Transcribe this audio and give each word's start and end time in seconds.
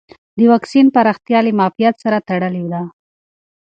د 0.37 0.39
واکسین 0.51 0.85
پراختیا 0.95 1.39
له 1.45 1.51
معافیت 1.59 1.95
سره 2.03 2.17
تړلې 2.27 2.63
ده. 2.73 2.81